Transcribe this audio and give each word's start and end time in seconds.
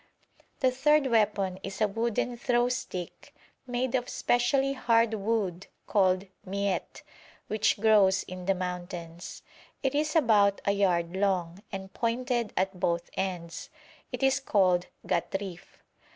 The 0.61 0.71
third 0.71 1.05
weapon 1.05 1.59
is 1.61 1.79
a 1.79 1.87
wooden 1.87 2.35
throw 2.35 2.69
stick, 2.69 3.35
made 3.67 3.93
of 3.93 4.07
a 4.07 4.09
specially 4.09 4.73
hard 4.73 5.13
wood 5.13 5.67
called 5.85 6.25
miet, 6.43 7.03
which 7.45 7.79
grows 7.79 8.23
in 8.23 8.45
the 8.47 8.55
mountains; 8.55 9.43
it 9.83 9.93
is 9.93 10.15
about 10.15 10.59
a 10.65 10.71
yard 10.71 11.15
long, 11.15 11.61
and 11.71 11.93
pointed 11.93 12.51
at 12.57 12.79
both 12.79 13.11
ends; 13.13 13.69
it 14.11 14.23
is 14.23 14.39
called 14.39 14.87
ghatrif. 15.05 15.61